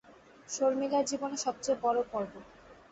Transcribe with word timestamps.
শর্মিলার 0.49 1.03
জীবনে 1.05 1.37
সব 1.37 1.55
চেয়ে 1.63 1.81
বড়ো 1.83 2.01
পরব। 2.11 2.33